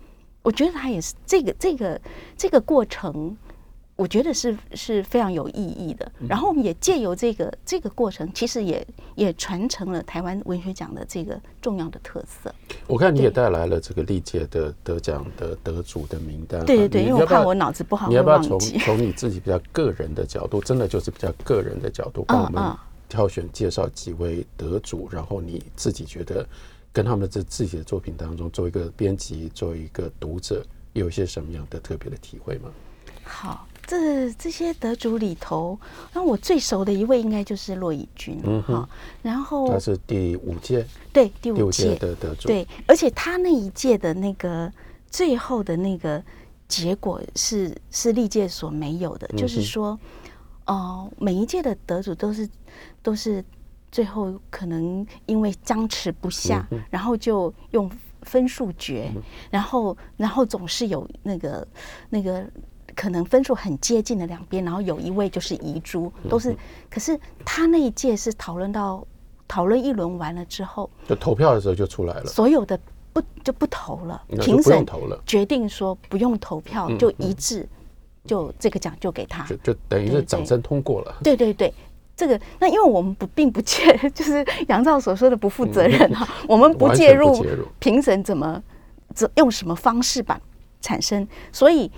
[0.43, 2.01] 我觉得它也是这个这个
[2.37, 3.37] 这个过程。
[3.95, 12.53] 我觉得是是非常有意义的，然后我们也借由这个这个过程，其实也也传承了台湾文学奖的这个重要的特色。
[12.87, 16.65] 我看你也带来了这个历届的得奖的得主的名单。
[16.65, 22.77] 对对对，因为我怕我脑子不好，你要不要从从你自己比较个人的角度，真的就是比较个人的角度，帮我们
[23.09, 26.45] 挑选介绍几位得主，然后你自己觉得
[26.93, 32.71] 跟他们这自己的作品当中，作为一个编辑，作为一个读者，有一些什么样的特别的体会吗？
[33.23, 33.69] 好。
[33.85, 35.79] 这这些得主里头，
[36.13, 38.89] 那我最熟的一位应该就是骆以军，嗯哼，
[39.23, 41.97] 然后他是第五届，对，第五届。
[41.97, 44.73] 的得主，对，而且他那一届的那个
[45.11, 46.23] 最后的那个
[46.69, 49.99] 结果是是历届所没有的，嗯、就是说，
[50.67, 52.49] 哦、呃，每一届的得主都是
[53.03, 53.45] 都是
[53.91, 57.91] 最后可能因为僵持不下，嗯、然后就用
[58.23, 61.67] 分数决，嗯、然后然后总是有那个
[62.09, 62.49] 那个。
[62.95, 66.57] 可能分数很接近的两边，然后有一位就是遗珠，都是。
[66.91, 69.07] 可是他那一届是讨论到
[69.49, 72.79] 讨论一轮完了之后，就投票的时候就出来了，所有的
[73.13, 74.87] 不就不投了，评审
[75.27, 77.69] 决定说不用投票，就一致，
[78.25, 81.17] 就这个奖就给他，就就等于是掌声通过了。
[81.23, 81.73] 对对对，
[82.17, 87.45] 这个那因为我们不并不介， 就是杨照所说的不负责任哈，我们不介入
[87.79, 88.63] 评审怎么
[89.15, 90.41] 怎用什么方式吧
[90.81, 91.91] 产生，所以。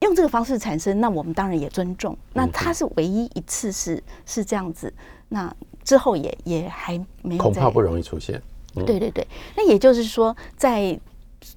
[0.00, 2.16] 用这个方式产生，那我们当然也尊重。
[2.32, 4.92] 那他是唯一一次是是这样子，
[5.28, 7.42] 那之后也也还没有。
[7.42, 8.40] 恐怕不容易出现。
[8.76, 10.98] 嗯、对对对，那也就是说，在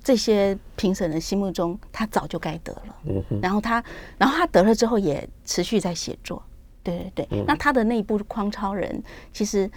[0.04, 2.96] 这些评审的心目中，他早就该得了。
[3.06, 3.40] 嗯哼。
[3.42, 3.84] 然后他，
[4.18, 6.42] 然后他得了之后，也持续在写作。
[6.82, 7.40] 对对对。
[7.40, 9.70] 嗯、那他的那一部《匡超人》，其实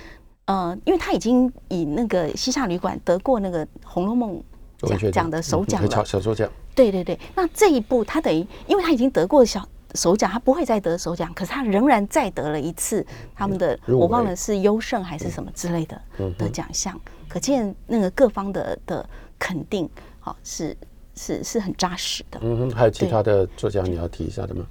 [0.46, 4.42] 呃，因为他已经以那个《西夏旅馆》得过那个《红楼梦》
[4.88, 6.50] 奖奖的首奖了，小小说奖。
[6.74, 16.02] 对对对，那这一步他等于，因为他已经得过小首奖，他不会再得首奖，可是他仍然再得了一次他们的，我忘了是优胜还是什么之类的
[16.37, 19.08] 的奖项，可见那个各方的的
[19.38, 20.76] 肯定，好是
[21.14, 22.40] 是是很扎实的。
[22.42, 24.66] 嗯哼，还有其他的作家你要提一下的吗？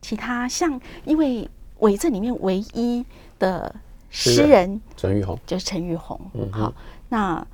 [0.00, 1.46] 其他像，因为
[1.80, 3.04] 伪这里面唯一
[3.38, 3.74] 的
[4.08, 6.18] 诗人陈玉红，就是陈玉红。
[6.32, 6.72] 嗯，好，
[7.08, 7.46] 那。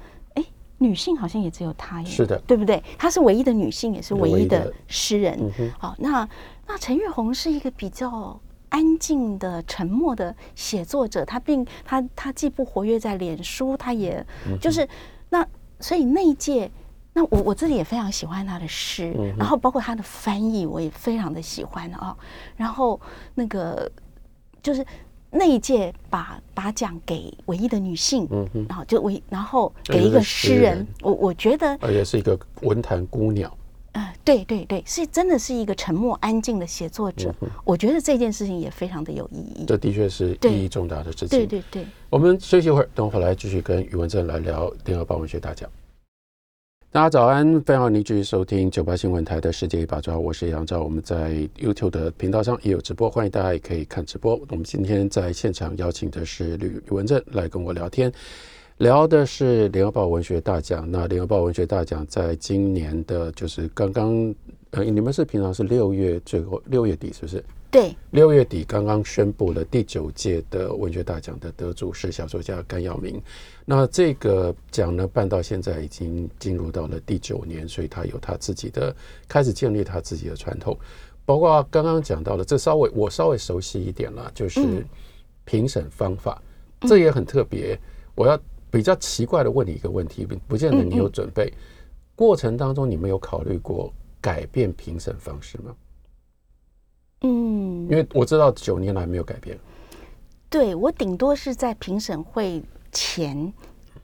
[0.78, 2.82] 女性好像也只有她，是的，对不对？
[2.96, 5.52] 她是唯一的女性，也是唯一的诗人。
[5.78, 6.28] 好，那
[6.66, 11.24] 那陈玉红是一个比较安静的、沉默的写作者。
[11.24, 14.24] 她并她她既不活跃在脸书，她也
[14.60, 14.88] 就是
[15.30, 15.44] 那
[15.80, 16.70] 所以那一届，
[17.12, 22.16] 那我我自己也非常喜欢她的诗，然后包括她的翻译，我也非常的喜欢啊。
[22.56, 23.00] 然后
[23.34, 23.90] 那个
[24.62, 24.86] 就是。
[25.30, 33.54] 那一届把把奖给唯一的女性，嗯哼，然后就唯然后给一个诗人，我我觉得，而且是一个文坛孤鸟，
[33.92, 41.84] 呃，对对对，是真的是一个沉默安静的写作者，我觉得这件事情也非常的有意义，这的确是意义重大的事情，对对对。
[42.08, 45.68] 我们休息一会儿，等会儿来继续跟余文正来聊联合报文学大奖。
[46.90, 50.82] 大家早安，非常欢迎继续收听九八新闻台的世界一把抓，我是杨照。
[50.82, 54.40] 我们在 YouTube 的频道上也有直播，欢迎大家也可以看直播。
[54.48, 58.10] 我们今天在现场邀请的是吕吕文正来跟我聊天。
[58.78, 60.90] 聊的是联合报文学大奖。
[60.90, 64.34] 那联合报文学大奖在今年的，就是刚刚，
[64.70, 67.42] 呃，你们是平常是六月最后六月底是不是？
[67.70, 73.20] 对，六月底刚刚宣布了第九届的文学大奖的得主是小说家甘耀明。
[73.66, 78.94] 那这个奖呢办到现在已经进入到了第九年，所以他有他自己的
[79.26, 80.76] 开始建立他自己的传统。
[81.26, 84.82] 包括刚刚讲到了，这稍微我稍微熟悉一点了，就是
[85.44, 86.40] 评审方法，
[86.80, 87.78] 这也很特别。
[88.14, 88.38] 我要
[88.70, 91.52] 比较奇怪的问你一个问题，不见得你有准备。
[92.16, 95.74] 过程当中你没有考虑过改变评审方式吗？
[97.22, 99.58] 嗯，因为我知道九年来没有改变。
[100.48, 103.52] 对，我顶多是在评审会前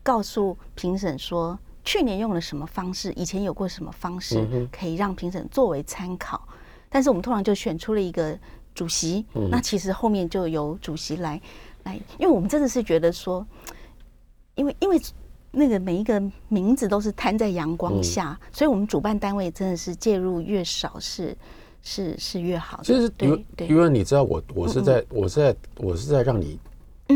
[0.03, 6.47] 告诉评审说，去年用了什么方式，以前有过什么方式，可以让评审作为参考。
[6.91, 8.39] 但是我们通常就选出了一个
[8.75, 11.41] 主席，那其实后面就由主席来
[11.85, 13.47] 来，因为我们真的是觉得说，
[14.55, 15.01] 因为因为
[15.55, 21.37] 那个每一个名字都是摊在阳光下，所以我们主办单位真的是介入越少是。
[21.87, 26.59] 是是越好的，就是因为因为你知道我我是在我是在我是在让你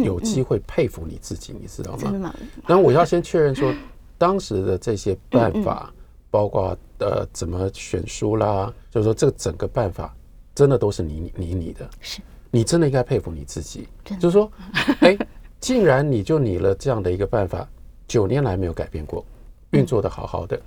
[0.04, 1.98] 有机会佩服你自己，你知道吗？
[2.02, 2.34] 真的吗？
[2.66, 3.72] 然后我要先确认说，
[4.18, 5.90] 当时的这些办法，
[6.30, 10.14] 包括呃怎么选书啦，就是说这个整个办法
[10.54, 12.20] 真的都是你你你的，是
[12.50, 13.88] 你真的应该佩服你自己。
[14.20, 14.52] 就是说，
[15.00, 15.16] 哎，
[15.60, 17.66] 既然你就拟了这样的一个办法，
[18.08, 19.24] 九年来没有改变过，
[19.70, 20.60] 运作的好好的。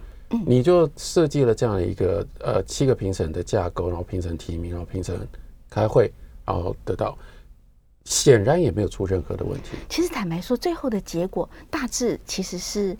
[0.45, 5.19] 你就设计了这样一个呃七个评审的架构，然后评审提名，然后评审
[5.69, 6.09] 开会，
[6.45, 7.17] 然后得到，
[8.05, 9.71] 显然也没有出任何的问题。
[9.89, 12.95] 其实坦白说，最后的结果大致其实是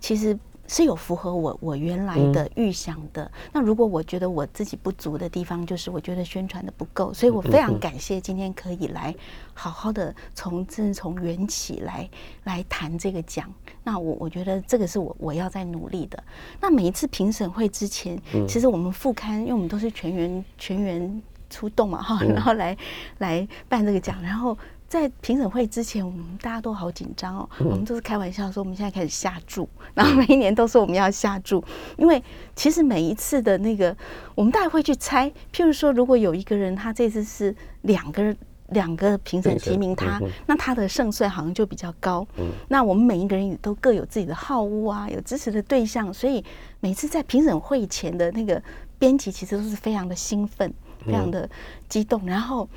[0.00, 0.38] 其实。
[0.66, 3.30] 是有符合我我原来的预想的。
[3.52, 9.14] 那如果我觉得我自己不足的地方，就是我觉得宣传的不够，所以我非常感谢今天可以来
[9.52, 12.08] 好好的从真是从缘起来
[12.44, 13.52] 来谈这个奖。
[13.84, 16.22] 那我我觉得这个是我我要在努力的。
[16.60, 22.76] 那每一次评审会之前，其实我们副刊，因为我们都是全员全员出动嘛哈，然后来
[23.18, 24.56] 来办这个奖，然后。
[24.92, 27.48] 在评审会之前，我们大家都好紧张哦。
[27.60, 31.64] 我们都是开玩笑说，我们现在开始下注， 然后每一年都说我们要下注，
[31.96, 32.22] 因为
[32.54, 33.96] 其实每一次的那个，
[34.34, 35.32] 我们大家会去猜。
[35.50, 38.36] 譬如说，如果有一个人他这次是两个
[38.68, 42.26] 两个评审提名他，那他的胜算好像就比较高。
[42.68, 46.44] 那我们每一个人也都各有自己的好恶啊，有支持的对象，所以
[46.80, 48.62] 每次在评审会前的那个
[48.98, 50.70] 编辑，其实都是非常的兴奋，
[51.06, 51.48] 非常的
[51.88, 52.68] 激动，然后。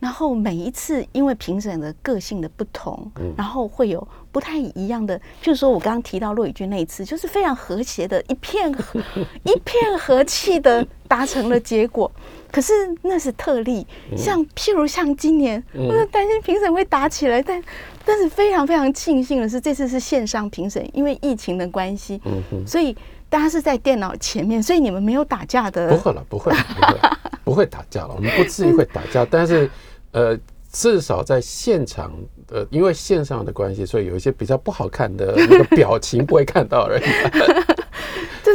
[0.00, 5.20] 然后每一次，因为评审的个性的不同，然后会有不太一样的。
[5.42, 8.70] 就是说我刚刚提到骆以军那一次，就是非常和谐的一片
[9.42, 12.10] 一片和气的达成了结果。
[12.50, 17.62] 可是那是特例，像譬如像今年，我就担心评审会打起来，但
[18.06, 22.20] 但是非常非常庆幸的是，这次是线上评审，因为疫情的关系，
[22.66, 22.96] 所以
[23.28, 25.88] 大家是在电脑前面，所以你们没有打架的。
[25.88, 26.98] 不会了，不会，不会，
[27.44, 28.14] 不会打架了。
[28.14, 29.70] 我们不至于会打架，但是。
[30.10, 30.36] 呃，
[30.72, 32.10] 至少在现场，
[32.50, 37.02] 呃，因为线上的关系，所以有一些比较不好看的那个表情不会看到而已。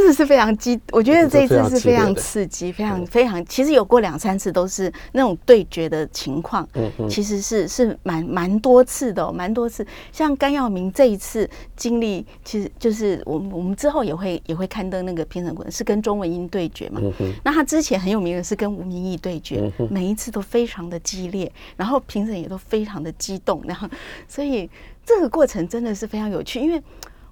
[0.04, 3.44] 真的是非常激，我觉得这一次是非常刺激，非常非常。
[3.46, 6.68] 其实有过两三次都是那种对决的情况，
[7.10, 9.88] 其实是是蛮蛮多次的，蛮多次。
[10.12, 17.00] 像甘耀明这一次经历，其实就是我们我们之后也会也会刊登那个评审过程，是跟钟文英对决嘛。
[17.46, 23.88] 那他之前很有名的是跟吴明义对决，每一次都非常的激烈，然后评审也都非常的激动，然后
[24.28, 24.70] 所以
[25.06, 26.84] 这个过程真的是非常有趣，因为。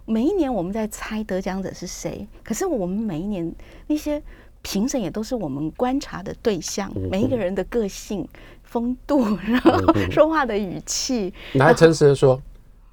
[0.05, 3.53] 每一年我们在猜得奖者是谁，可是我们每一年
[3.87, 4.21] 那些
[4.61, 8.27] 评审也都是我们观察的对象，每一个人的个性、
[8.63, 9.71] 风度，然后
[10.09, 11.33] 说话的语气。
[11.53, 12.41] 你还诚实的说，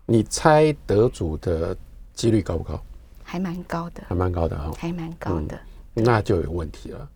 [0.06, 1.76] 你猜得主的
[2.14, 2.80] 几率高不高？
[3.22, 5.58] 还蛮高的，还蛮高的哈，还蛮高的。
[5.94, 7.08] 那就有问题了。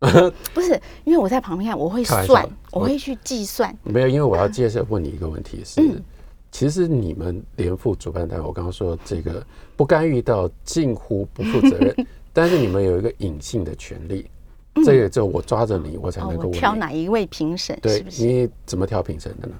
[0.54, 3.76] 不是，因为我在旁边看，我会算，我会去计算。
[3.82, 6.02] 没有，因为我要接着问你一个问题是。
[6.50, 9.44] 其实你们联副主办单位，我刚刚说这个
[9.76, 14.28] 不干预到近乎不负责任， 但是你们有一个隐性的权利，
[14.84, 19.54] 这个就我抓着你，我才能够挑哪一位评审，对，你怎么挑评审的呢？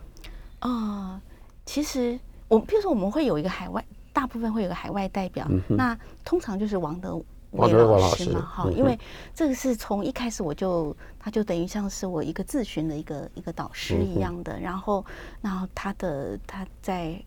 [0.62, 1.20] 哦，
[1.64, 7.20] 其实我比如说我们会有一个海外，大部分会有个海外代表，那通常就是王德。
[7.53, 8.99] 王老师嘛，哈，因为
[9.35, 15.05] 这个是从一开始我就，他就等于像是我一个自询的一个一个导师一样的，然后，
[15.41, 17.21] 然后他的他在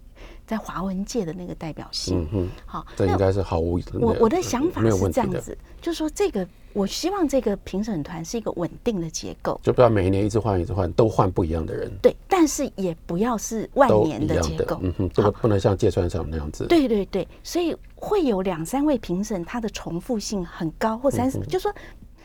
[0.45, 2.21] 在华文界的那个代表性。
[2.21, 4.01] 嗯哼，好，这应该是毫无疑问。
[4.01, 6.47] 我我的想法是这样子，嗯、就是说这个。
[6.75, 11.87] 我希望这个评审团是一个稳定的结构，就不要每一年一直换一直换，都换不一样的人。
[12.01, 14.79] 对，但是也不要是万年的结构。
[14.81, 16.65] 嗯哼，这个不能像芥川赏那样子。
[16.65, 21.73] 对对对，所以会有两三位评审，他的重复性很高，或三就说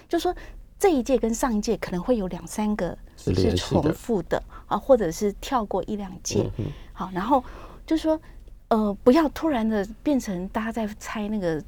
[0.09, 0.35] 就说
[0.77, 6.51] 这一届跟上一届可能会有两三个是重复的啊，或者是跳过一两届。
[6.59, 7.45] 嗯、好，然后
[7.87, 8.21] 就说
[8.69, 11.63] 呃，不要突然的变成大家在猜那个。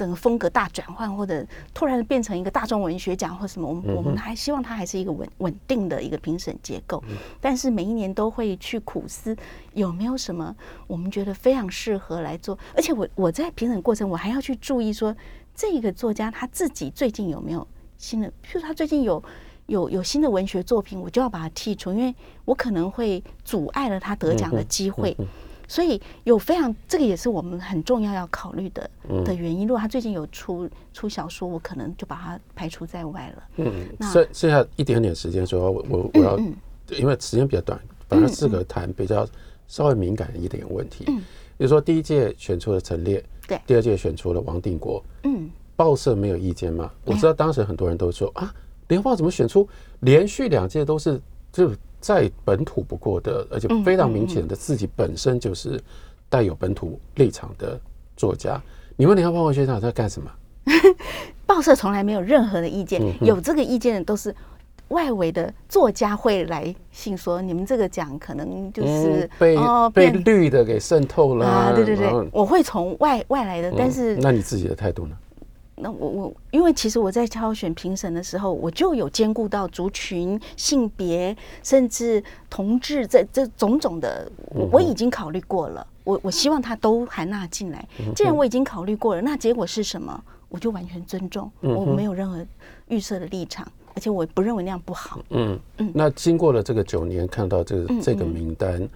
[0.00, 7.04] 整个风格大转换，或者突然变成一个大众文学奖或什么，我们我们还希望它还是一个稳稳定的一个评审结构。
[7.38, 9.36] 但是每一年都会去苦思
[9.74, 12.58] 有没有什么我们觉得非常适合来做。
[12.74, 15.14] 而且我我在评审过程，我还要去注意说，
[15.54, 19.22] 这个作家他自己最近有没有新的，譬如他最近有
[19.66, 22.14] 有有新的文学作品，我就要把它剔除，因为
[22.46, 25.14] 我可能会阻碍了他得奖的机会。
[25.70, 28.90] 所以有非常这个也是我们很重要要考虑的
[29.24, 29.68] 的原因。
[29.68, 33.42] 如果他最近有出出小说，我可能就把他排除在外了。
[33.58, 36.36] 嗯，剩剩下一点点时间，所以我我我要，
[36.98, 39.24] 因为时间比较短，反而适合谈比较
[39.68, 41.04] 稍微敏感一点问题。
[41.06, 41.18] 嗯，
[41.56, 45.00] 比如说第一届选出了陈烈，对，第二届选出了王定国。
[45.22, 46.90] 嗯，报社没有意见吗？
[47.04, 48.52] 我知道当时很多人都说啊，
[48.88, 49.68] 联合报怎么选出
[50.00, 51.70] 连续两届都是就。
[52.00, 55.80] 再本土不过的，而且非常明显的自己本身就是
[56.28, 57.78] 带有本土立场的
[58.16, 58.60] 作家。
[58.96, 60.30] 你问联合报文学长在干什么？
[61.46, 64.34] 报社从来没有任何的意见，有这个意见的都是
[64.88, 69.56] 外围的作家会来信说，你们这个奖可能就是被
[69.92, 71.72] 被绿的给渗透了啊！
[71.74, 75.16] 对对对，我会从外外来的，但是那你自己的态度呢？
[75.80, 85.86] 那我我因为其实我在挑选评审的时候，我就有兼顾到族群、性别，甚至同志这这种种的，我我已经考虑过了。
[86.04, 87.86] 我我希望他都含纳进来。
[88.14, 90.22] 既然我已经考虑过了，那结果是什么？
[90.48, 92.44] 我就完全尊重，我没有任何
[92.88, 95.20] 预设的立场，而且我不认为那样不好。
[95.30, 95.92] 嗯嗯。
[95.94, 98.88] 那经过了这个九年，看到这个这个名单。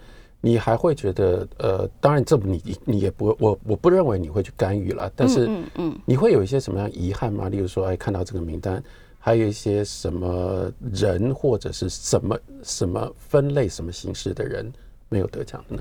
[0.45, 7.49] 你还会觉得，呃，当然这你你也不我我不认为你会去干预了，但是嗯，你会有一些什么样遗憾吗？
[7.49, 8.85] 例如说，哎，看到这个名单，
[9.19, 14.71] 还有一些什么人或者是什么什么分类、什么形式的人
[15.09, 15.81] 没有得奖呢？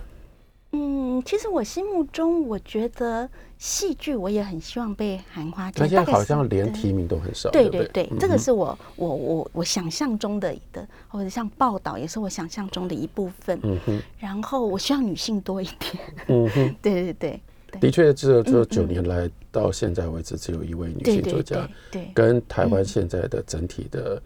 [0.76, 5.72] 嗯，其实我心目中，我觉得戏剧我也很希望被含花。
[5.76, 7.52] 那现在好像连提名都很少。
[7.52, 13.60] 对对对，这个是我我我我想象中的的，或者像报道也是我想象中的一部分。
[13.62, 14.02] 嗯哼。
[14.18, 16.04] 然后我希望女性多一点。
[16.28, 16.76] 嗯哼。
[16.82, 17.42] 对对对。
[17.80, 21.70] 的确，这这九年来到现在为止，只有一位女性作家。
[21.92, 22.10] 对。
[22.16, 24.20] 跟台湾现在的整体的，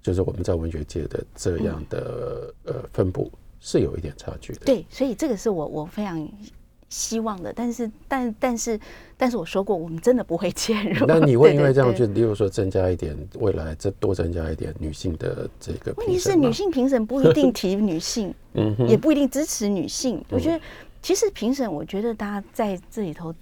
[0.00, 3.28] 就是我们在文学界的这样的呃分布。
[3.60, 6.28] 是有一点差距的，对，所以这个是我我非常
[6.88, 8.80] 希望的，但是但但是
[9.16, 11.06] 但是我说过，我们真的不会介入。
[11.06, 15.92] 那你会因为这样，就例如说增加一点，未来再多增加一点女性的这个？
[15.98, 20.24] 问题是女性评审不一定提女性， 嗯，也不一定支持女性。
[20.30, 20.60] 我觉得
[21.02, 23.34] 其实评审，我觉得大家在这里头，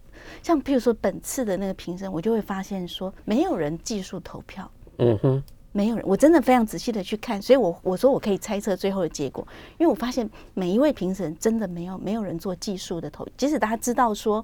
[0.42, 5.42] 像譬如说本次的那个评审，我就会发现说，没有人技术投票，嗯哼。
[5.76, 9.46] 没有人，我真的非常仔细的去看，所以我我说我可以猜测最后的结果，
[9.76, 14.42] 因为我发现每一位评审真的没有没有人做技术的投，即使大家知道说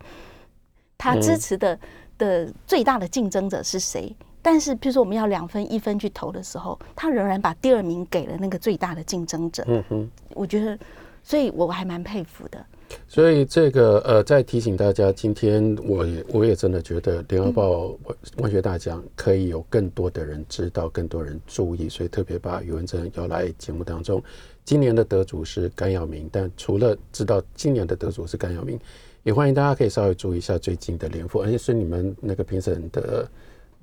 [0.99, 1.79] 他支持的
[2.19, 9.65] 的最大的竞争者是谁，但是譬如说我们要两分一分去投的时候，他仍然把第二名给了那个最大的竞争者。
[9.67, 10.79] 嗯哼，我觉得，
[11.23, 12.63] 所以我还蛮佩服的。
[13.09, 17.95] 所以这个呃，再提醒大家，今天我也我也真的觉得联合报
[18.39, 24.23] 文学大奖可以有更多的人知道，更多人注意，所以特别把余文正邀来节目当中。
[24.65, 28.79] 今年的得主是甘耀明，但除了知道今年的得主是甘耀明，
[29.25, 33.29] 也欢迎大家可以稍微注意一下最近的联副，而且是你们那个评审的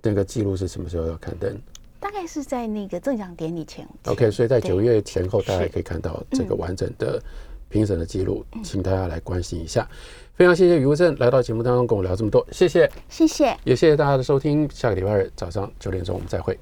[0.02, 1.56] 那个记录是什么时候要刊登？
[2.00, 3.86] 大概是在那个赠奖典礼前。
[4.06, 7.22] OK，所以在九月前后，大家也可以看到这个完整的。
[7.70, 9.88] 评审的记录，请大家来关心一下。
[10.36, 14.70] 非常谢谢余文正来到节目当中跟我聊这么多，谢谢，谢谢，也谢谢大家的收听。
[14.74, 16.58] 下个礼拜二早上九点钟我们再会。